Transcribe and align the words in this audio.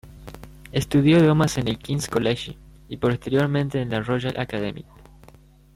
Estudió 0.71 1.19
idiomas 1.19 1.59
en 1.59 1.67
el 1.67 1.77
King’s 1.77 2.07
College 2.07 2.57
y 2.89 2.97
posteriormente 2.97 3.79
en 3.79 3.91
la 3.91 4.01
Royal 4.01 4.35
Academy. 4.39 4.83